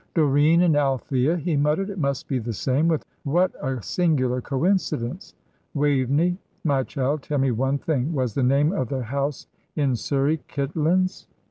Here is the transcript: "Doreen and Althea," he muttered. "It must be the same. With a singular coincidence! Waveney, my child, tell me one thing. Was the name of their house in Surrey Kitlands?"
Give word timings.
"Doreen 0.15 0.63
and 0.63 0.75
Althea," 0.75 1.37
he 1.37 1.55
muttered. 1.55 1.91
"It 1.91 1.99
must 1.99 2.27
be 2.27 2.39
the 2.39 2.53
same. 2.53 2.87
With 2.87 3.05
a 3.61 3.83
singular 3.83 4.41
coincidence! 4.41 5.35
Waveney, 5.75 6.39
my 6.63 6.81
child, 6.81 7.21
tell 7.21 7.37
me 7.37 7.51
one 7.51 7.77
thing. 7.77 8.11
Was 8.11 8.33
the 8.33 8.41
name 8.41 8.71
of 8.73 8.89
their 8.89 9.03
house 9.03 9.45
in 9.75 9.95
Surrey 9.95 10.37
Kitlands?" 10.49 11.27